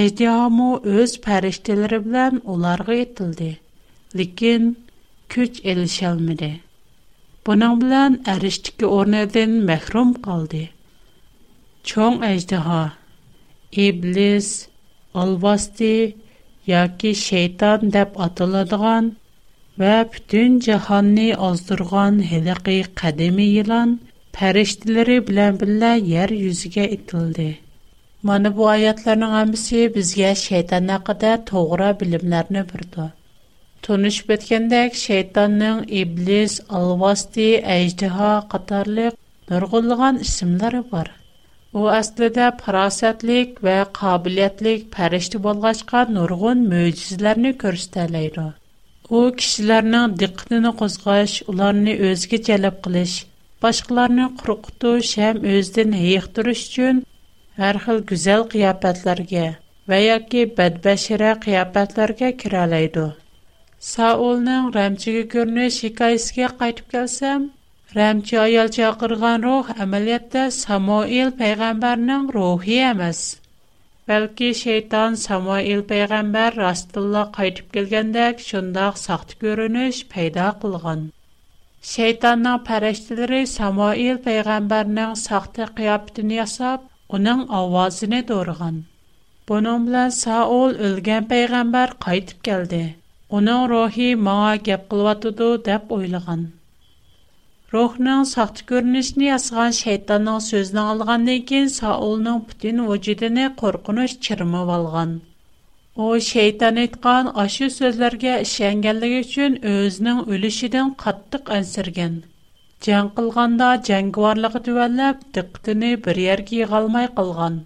Әҗдәһа 0.01 0.45
мо 0.61 0.69
үз 1.01 1.17
фәриштәләре 1.27 1.99
белән 2.07 2.41
оларга 2.55 3.01
ителде. 3.07 3.57
Bunun 7.47 7.75
bilan 7.81 8.15
ərishdəki 8.31 8.87
ornidan 8.95 9.53
məhrum 9.67 10.09
qaldı. 10.25 10.61
Çoğ 11.91 12.17
əjdaha, 12.29 12.79
iblis, 13.85 14.49
alvasti 15.25 15.91
yoki 16.73 17.13
şeytan 17.21 17.87
deyə 17.97 18.09
atıladigan 18.27 19.13
və 19.83 19.93
bütün 20.17 20.57
cahanı 20.69 21.29
azdırğan 21.51 22.19
hiliqi 22.33 22.77
qədimi 23.03 23.47
yılan 23.51 23.93
fərishtiləri 24.41 25.21
bilən 25.31 25.61
billə 25.63 25.93
yer 26.15 26.35
yüzügə 26.41 26.89
itildi. 26.99 27.49
Mana 28.31 28.51
bu 28.59 28.67
ayətlərin 28.75 29.29
hamısı 29.37 29.87
bizə 29.99 30.35
şeytan 30.43 30.93
haqqında 30.97 31.37
toğra 31.53 31.93
bilimlərini 32.03 32.67
verdi. 32.75 33.09
Tunuşup 33.87 34.31
etkendek 34.31 34.95
shaytonning 35.03 35.85
iblis, 36.01 36.55
alvasti, 36.71 37.61
ejdiha 37.77 38.49
qatarlıq 38.53 39.11
nurgulluğan 39.51 40.19
isimleri 40.19 40.81
bor 40.93 41.07
U 41.73 41.89
aslida 41.89 42.47
parasatlik 42.65 43.53
va 43.67 43.77
qobiliyatlik 44.01 44.81
farishta 44.97 45.39
bo'lg'achqa 45.47 46.01
nurg'un 46.17 46.59
mo'jizlarni 46.73 47.53
ko'rsatalaydi. 47.63 48.47
U 49.17 49.19
kishilarning 49.41 50.09
diqqatini 50.25 50.73
qo'zg'ash, 50.83 51.35
ularni 51.55 51.95
o'ziga 52.11 52.39
jalb 52.51 52.77
qilish, 52.89 53.15
boshqalarni 53.67 54.27
qo'rqitish 54.43 55.15
ham 55.27 55.37
o'zidan 55.55 55.97
turish 56.39 56.65
uchun 56.73 56.97
har 57.63 57.77
xil 57.87 57.99
go'zal 58.13 58.43
qiyofatlarga 58.57 59.47
va 59.95 59.99
yoki 60.11 60.43
badbashira 60.61 61.31
qiyofatlarga 61.47 62.29
kiralaydi. 62.43 63.07
Саулның 63.87 64.65
Ramchiga 64.75 65.21
ko'rinish 65.33 65.77
hikoyasiga 65.87 66.47
қайтып 66.61 66.87
kelsam, 66.95 67.43
Ramchi 67.99 68.39
аял 68.45 68.71
chaqirgan 68.77 69.45
рух 69.49 69.69
amaliyotda 69.85 70.47
Самуил 70.57 71.31
payg'ambarning 71.43 72.25
рухи 72.37 72.79
әміз. 72.87 73.21
Бәлки 74.13 74.49
шейтан 74.63 75.19
Самуил 75.27 75.85
пайғамбар 75.93 76.59
растылла 76.63 77.23
қайтып 77.39 77.71
келгендек 77.79 78.43
шундақ 78.49 78.99
сақты 79.05 79.39
көрініш 79.45 80.03
пайда 80.17 80.49
қылған. 80.65 81.07
Шейтанның 81.95 82.59
пәрәштілері 82.71 83.41
Самуил 83.55 84.21
пайғамбарның 84.29 85.15
сақты 85.25 85.71
қияптын 85.79 86.35
ясап, 86.41 86.91
оның 87.21 87.47
авазыны 87.63 88.25
дорған. 88.35 88.83
Бұның 89.53 89.89
білән 89.89 90.17
Саул 90.23 90.79
өлген 90.91 91.33
пайғамбар 91.35 92.01
қайтып 92.09 92.47
келді. 92.51 92.85
Оның 93.37 93.63
рухи 93.71 94.05
маңа 94.27 94.51
кеп 94.67 94.83
қылватыды 94.93 95.47
деп 95.69 95.89
ойлаған. 95.95 96.43
Рухның 97.73 98.21
сақты 98.33 98.67
көрінішіне 98.69 99.31
асыған 99.37 99.75
шайтанның 99.79 100.37
сөзін 100.45 100.79
алған 100.83 101.25
кейін 101.49 101.73
сауылының 101.77 102.39
бүтін 102.51 102.85
өжедіне 102.85 103.49
қорқыныш 103.63 104.15
чырымы 104.29 104.63
алған. 104.77 105.17
О 106.07 106.13
шайтан 106.29 106.79
айтқан 106.85 107.33
ашы 107.47 107.69
сөзлерге 107.81 108.37
ішенгенлігі 108.47 109.19
үшін 109.27 109.59
өзінің 109.75 110.23
өлішіден 110.37 110.95
қаттық 111.03 111.51
әнсірген. 111.59 112.17
Жан 112.89 113.11
қылғанда 113.19 113.73
жәңгіварлығы 113.91 114.61
түвәліп, 114.69 115.27
диқтіні 115.41 115.91
бір 116.07 116.21
ерге 116.33 116.67
қалмай 116.77 117.11
қылған. 117.19 117.59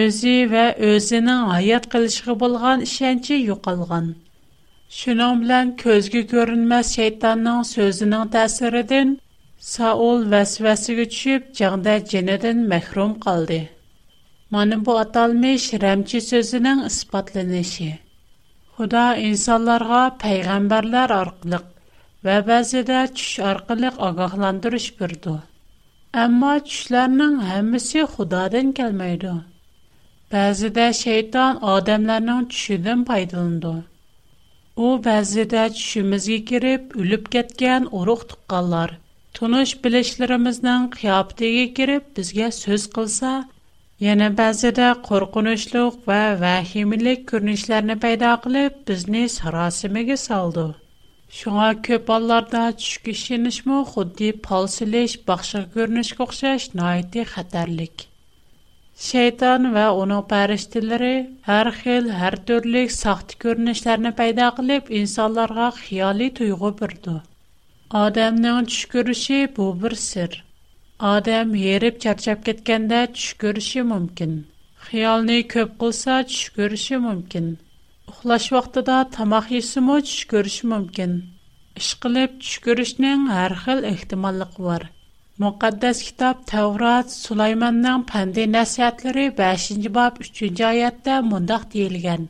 Өзі 0.00 0.36
вә 0.54 0.68
өзінің 0.92 1.44
аят 1.58 1.88
қылшығы 1.96 2.36
болған 2.44 2.86
ішенчі 2.90 3.40
юқалған. 3.42 4.12
Şunun 4.92 5.40
bilan 5.42 5.68
ko'zga 5.82 6.20
ko'rinmas 6.32 6.86
shaytonning 6.96 7.60
so'zining 7.74 8.24
ta'siridan 8.34 9.08
Saul 9.72 10.20
vasvasiga 10.32 11.06
tushib, 11.12 11.42
jangda 11.60 11.94
jinidan 12.10 12.58
mahrum 12.72 13.12
qoldi. 13.26 13.56
Mana 14.56 14.76
bu 14.88 14.92
atalmış 15.04 15.64
ramchi 15.84 16.20
so'zining 16.30 16.80
isbotlanishi. 16.90 17.88
Xudo 18.76 19.06
insonlarga 19.30 20.02
payg'ambarlar 20.24 21.10
orqali 21.22 21.60
va 22.28 22.36
ba'zida 22.50 23.00
tush 23.16 23.34
orqali 23.52 23.88
ogohlantirish 24.10 24.90
berdi. 25.00 25.34
Ammo 26.24 26.52
tushlarning 26.68 27.36
hammasi 27.52 27.98
Xudodan 28.14 28.68
kelmaydi. 28.80 29.34
Ba'zida 30.36 30.86
shayton 31.02 31.52
odamlarning 31.74 32.42
tushidan 32.56 33.00
foydalanadi. 33.12 33.74
У 34.82 34.86
вэзиде 35.04 35.64
чушымызге 35.78 36.36
гирип, 36.48 36.84
улюб 37.00 37.24
гэтген 37.34 37.82
орух 37.98 38.20
тукалар. 38.30 38.90
Тунуш 39.34 39.70
билишларымыздан 39.84 40.80
хияп 41.00 41.28
деге 41.40 41.64
гирип, 41.76 42.04
бізге 42.16 42.46
сөз 42.62 42.82
қылса, 42.96 43.32
яна 44.12 44.28
бэзиде 44.40 44.88
коркунушлық 45.08 45.94
ва 46.08 46.18
вахимилик 46.42 47.20
көрнішләрні 47.30 47.96
байда 48.06 48.32
қылып, 48.48 48.74
бізни 48.90 49.22
сарасимеге 49.38 50.16
салду. 50.26 50.66
Шуға 51.40 51.68
көп 51.90 52.10
аларда 52.18 52.64
чушки 52.82 53.14
шинишму 53.24 53.78
худди 53.94 54.28
палсилиш 54.48 55.12
бақшы 55.30 55.62
көрніш 55.78 56.10
куқшаш 56.22 56.62
наиди 56.82 57.22
Şeytan 58.98 59.64
və 59.74 59.88
onun 59.98 60.20
pərishtələri 60.30 61.14
hər 61.48 61.68
xil, 61.80 62.04
hər 62.18 62.36
türlü 62.46 62.82
saxta 62.96 63.38
görünüşlərini 63.44 64.12
payda 64.20 64.50
qılıb 64.58 64.90
insanlara 65.00 65.64
xiyali 65.80 66.28
tuyğu 66.36 66.70
birdi. 66.82 67.14
Adamın 67.90 68.66
düş 68.68 68.84
görüşü 68.94 69.40
bu 69.56 69.66
bir 69.82 69.94
sir. 70.02 70.36
Adam 71.08 71.54
yerib 71.64 71.98
çarçab 72.04 72.46
ketkəndə 72.50 73.00
düş 73.14 73.26
görüşü 73.44 73.82
mümkün. 73.90 74.38
Xiyalni 74.86 75.40
köp 75.56 75.74
qılsa 75.82 76.20
düş 76.28 76.48
görüşü 76.60 76.98
mümkün. 77.08 77.50
Uxlaş 78.12 78.50
vaxtında 78.52 79.00
tamaq 79.16 79.46
yesimi 79.56 79.98
düş 80.04 80.16
görüşü 80.36 80.66
mümkün. 80.76 81.18
İş 81.82 81.94
qılıb 82.06 82.40
düş 82.40 82.58
görüşünün 82.70 83.28
hər 83.34 83.52
xil 83.62 83.82
ehtimallığı 83.90 84.50
var. 84.58 84.93
muqaddas 85.42 85.98
kitob 86.06 86.36
Tavrat 86.46 87.10
Sulaymonning 87.12 88.02
pandi 88.10 88.44
nasihatlari 88.56 89.26
5-bob 89.40 90.14
3-oyatda 90.22 91.14
mundaq 91.30 91.62
deyilgan. 91.72 92.22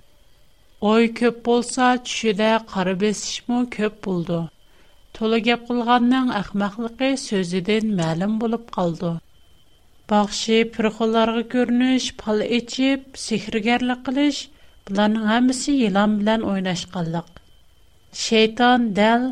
Oy 0.93 1.05
ko'p 1.19 1.43
bo'lsa, 1.49 1.87
tushida 2.07 2.49
qari 2.71 2.95
besishmi 3.03 3.59
ko'p 3.77 3.95
bo'ldi. 4.07 4.39
To'la 5.19 5.39
gap 5.49 5.61
qilganning 5.71 6.29
ahmoqligi 6.41 7.11
so'zidan 7.27 7.85
ma'lum 8.01 8.33
bo'lib 8.45 8.65
qoldi. 8.79 9.13
Baxshi 10.15 10.57
pirxollarga 10.79 11.45
ko'rinish, 11.57 12.09
pal 12.23 12.39
ichib, 12.61 13.01
sehrgarlik 13.27 14.01
qilish, 14.09 14.41
bularning 14.89 15.29
hammasi 15.35 15.71
yilon 15.83 16.11
bilan 16.23 16.41
o'ynashqanlik. 16.55 17.29
Shayton 18.25 18.81
dal 19.01 19.23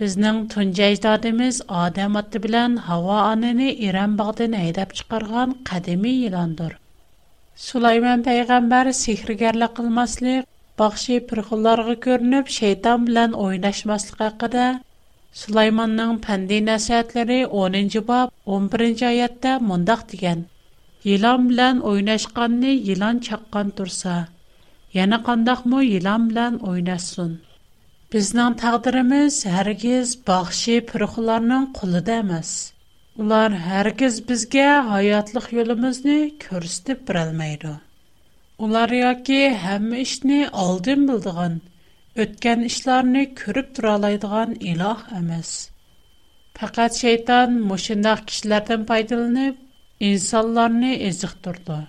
Bizning 0.00 0.38
tunja 0.52 0.86
ijodimiz 0.92 1.58
odam 1.80 2.16
oti 2.20 2.38
bilan 2.46 2.72
havo 2.86 3.18
onini 3.26 3.66
Iran 3.88 4.16
bog'dan 4.20 4.56
haydab 4.60 4.94
chiqargan 5.00 5.52
qadimiy 5.68 6.16
yilondir. 6.22 6.72
Sulaymon 7.66 8.24
payg'ambar 8.30 8.90
sehrgarlik 9.02 9.76
qilmaslik, 9.76 10.48
baxshi 10.82 11.20
pirxullarga 11.28 11.94
ko'rinib 12.08 12.50
shayton 12.56 13.06
bilan 13.10 13.38
o'ynashmaslik 13.44 14.18
haqida 14.26 14.66
Sulaymonning 15.42 16.18
pandi 16.26 16.60
nasihatlari 16.72 17.38
10-bob 17.62 18.28
11-oyatda 18.60 19.54
mundaq 19.70 20.04
degan. 20.14 20.38
Yilon 21.10 21.40
bilan 21.52 21.84
o'ynashqanni 21.92 22.74
yilon 22.90 23.16
chaqqan 23.30 23.72
tursa, 23.80 24.16
yana 24.98 25.16
qandoqmi 25.30 25.80
yilon 25.94 26.30
bilan 26.32 26.62
o'ynasin. 26.74 27.34
Bizning 28.14 28.52
taqdirimiz 28.58 29.36
hargiz 29.52 30.10
baxshi 30.28 30.74
piruxlarning 30.90 31.62
qo'lida 31.78 32.18
emas. 32.24 32.50
Ular 33.24 33.54
hargiz 33.68 34.18
bizga 34.28 34.66
hayotlik 34.90 35.46
yo'limizni 35.56 36.14
ko'rsatib 36.44 37.00
bera 37.08 37.24
olmaydi. 37.30 37.72
Ular 38.66 38.90
yoki 38.98 39.40
hamma 39.64 39.98
ishni 40.06 40.38
oldin 40.66 41.02
bildigan, 41.10 41.56
o'tgan 42.26 42.62
ishlarni 42.68 43.22
ko'rib 43.42 43.72
tura 43.78 43.94
oladigan 43.98 44.54
iloh 44.74 45.00
emas. 45.20 45.50
Faqat 46.60 46.98
shayton 47.02 47.56
mushundaq 47.72 48.22
kishilardan 48.30 48.84
foydalanib, 48.92 49.56
insonlarni 50.12 50.92
eziqtirdi. 51.10 51.80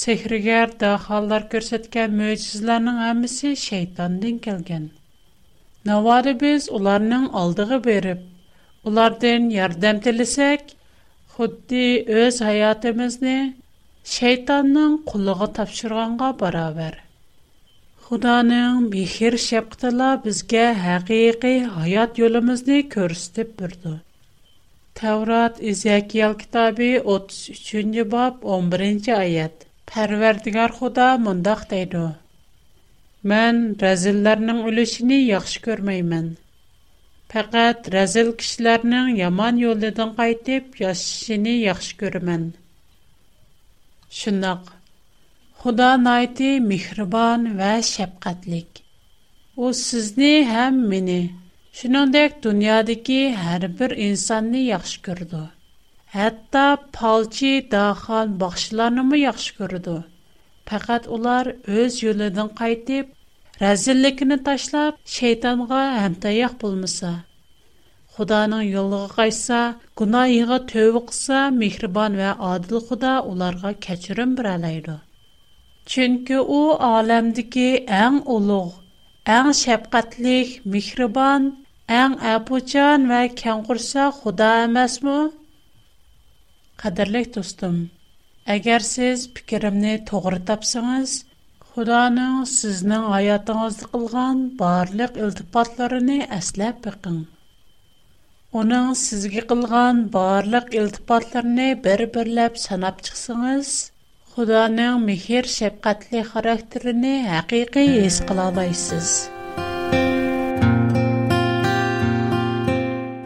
Sehrgar 0.00 0.72
dahollar 0.86 1.42
ko'rsatgan 1.56 2.18
mo'jizlarning 2.24 3.02
hammasi 3.08 3.52
shaytondan 3.66 4.40
kelgan. 4.48 4.88
Навады 5.88 6.32
біз 6.40 6.64
уларның 6.76 7.22
алдығы 7.40 7.76
беріп, 7.84 8.24
улардың 8.88 9.46
ярдам 9.54 10.00
тілісек, 10.06 10.74
худди 11.36 11.84
өз 12.24 12.40
хаятымызни 12.48 13.32
шайтанның 14.16 14.98
қулығы 15.12 15.48
тапшырғанға 15.60 16.28
баравар. 16.44 16.98
Худаның 18.08 18.84
бихир 18.96 19.38
шепқтыла 19.48 20.10
бізге 20.26 20.66
хағи-иғи 20.84 21.54
хаят 21.78 22.20
ёлымызни 22.26 22.82
көрістіп 22.96 23.56
бұрду. 23.62 23.94
Таврат, 25.00 25.60
Изякиял 25.72 26.34
китаби, 26.44 26.90
33-жі 27.08 28.04
баб, 28.16 28.44
11-жі 28.60 29.14
айад. 29.22 29.68
Парвердіңар 29.94 30.74
худа 30.80 31.08
мундах 31.26 31.64
Мен 33.28 33.56
rəzillərinin 33.80 34.60
ölüşünü 34.68 35.16
yaxşı 35.28 35.60
görməyəm. 35.64 36.28
Фақат 37.32 37.90
rəzil 37.94 38.30
kişilərin 38.42 38.94
yaman 39.18 39.58
yoldan 39.62 40.12
qayıtıb 40.20 40.78
yaşashını 40.82 41.52
yaxşı 41.66 41.96
görürəm. 42.02 42.44
Şunaq 44.20 44.64
Xuda 45.64 45.90
naiti 46.06 46.48
mehriban 46.70 47.42
ва 47.60 47.72
şəfqətlik. 47.94 48.70
У 49.62 49.64
sizni 49.86 50.32
həm 50.54 50.76
məni, 50.94 51.20
shuningdek 51.80 52.40
dunyodagi 52.48 53.22
har 53.42 53.62
bir 53.80 53.90
insonni 54.08 54.62
yaxshi 54.72 55.02
ko'rdi. 55.10 55.42
Hətta 56.16 56.64
palçı 56.98 57.52
daxan 57.76 58.38
baxışlarını 58.40 59.04
mı 59.12 59.16
yaxşı 59.26 59.52
Fəqət 60.68 61.06
onlar 61.16 61.46
öz 61.82 61.94
yollarından 62.02 62.48
qayıtıb, 62.60 63.06
rəzillikini 63.62 64.36
taşlab, 64.48 64.94
şeytanğa 65.16 65.82
həmtayaq 66.02 66.54
bulmasa. 66.64 67.10
Xudanın 68.18 68.66
yoluna 68.76 69.06
qaysa, 69.18 69.60
günahına 70.00 70.58
tövbə 70.72 71.00
qılsa, 71.10 71.38
mehriban 71.60 72.18
və 72.20 72.30
adil 72.52 72.76
Xuda 72.90 73.14
onlara 73.30 73.72
keçirim 73.86 74.34
birələydi. 74.40 74.96
Çünki 75.94 76.38
o 76.60 76.60
aləmdəki 76.94 77.66
ən 78.04 78.20
uluq, 78.36 78.72
ən 79.36 79.48
şəfqətlik, 79.64 80.48
mehriban, 80.74 81.48
ən 82.02 82.18
əbucan 82.34 83.08
və 83.14 83.22
kənqursa 83.44 84.10
Xuda 84.22 84.50
emasmı? 84.68 85.16
Qadirlik 86.84 87.32
dostum, 87.38 87.76
agar 88.50 88.82
siz 88.82 89.24
fikrimni 89.36 89.90
to'g'ri 90.10 90.38
тапсаңыз, 90.48 91.10
xudoning 91.74 92.38
sizning 92.52 93.04
hayotingizda 93.12 93.86
qilgan 93.92 94.40
барлык 94.62 95.14
iltifotlarini 95.26 96.16
aslab 96.38 96.80
бакың. 96.86 97.20
uning 98.60 98.88
sizga 99.04 99.44
qilgan 99.52 100.00
барлык 100.16 100.74
iltifotlarini 100.82 101.68
bir 101.86 102.02
birlab 102.16 102.58
sanab 102.66 102.98
chiqsangiz 103.08 103.70
xudoning 104.34 104.96
mehr 105.06 105.44
shafqatli 105.58 106.24
xarakterini 106.32 107.14
haqiqiy 107.32 107.88
his 108.02 108.18
кыла 108.30 108.46
аласыз. 108.50 109.08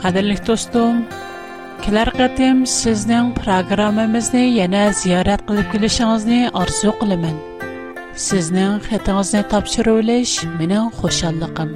Кадерле 0.02 0.34
достум, 0.46 0.96
Кілер 1.84 2.08
қытым 2.16 2.58
сіздің 2.72 3.26
программымызды 3.38 4.40
яна 4.56 4.84
зиярат 5.00 5.42
қылып 5.48 5.66
келішіңізді 5.74 6.36
арзу 6.60 6.92
қылымын. 7.00 7.34
Сіздің 8.26 8.78
қытыңызды 8.86 9.42
тапшыру 9.52 9.92
үліш 10.00 10.32
менің 10.60 10.86
қошалықым. 10.96 11.70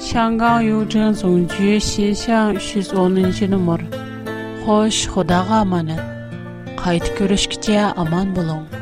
Shangang 0.06 0.60
Yuzheng 0.68 1.16
Zongju 1.16 1.76
Xinxiang 1.88 2.56
Xo'sh, 2.60 5.08
Xudoga 5.08 5.64
amanat. 5.64 6.02
Qaytib 6.82 7.12
ko'rishgacha 7.22 7.94
аман 8.04 8.34
болың. 8.36 8.75